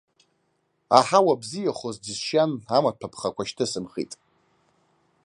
[0.97, 4.11] Аҳауа бзиахоз џьысшьан, амаҭәа ԥхақәа шьҭысымхит.